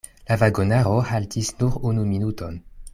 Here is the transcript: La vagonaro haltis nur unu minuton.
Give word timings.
La 0.29 0.37
vagonaro 0.43 0.95
haltis 1.11 1.53
nur 1.61 1.79
unu 1.93 2.07
minuton. 2.15 2.63